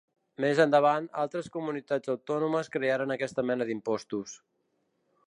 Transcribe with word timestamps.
Més 0.43 0.61
endavant, 0.63 1.09
altres 1.23 1.49
comunitats 1.57 2.13
autònomes 2.15 2.73
crearen 2.79 3.15
aquesta 3.17 3.47
mena 3.51 3.69
d'impostos. 3.69 4.35